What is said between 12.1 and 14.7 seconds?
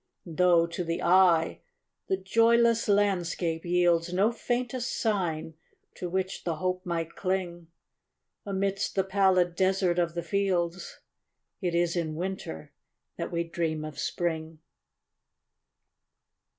Winter that we dream of Spring.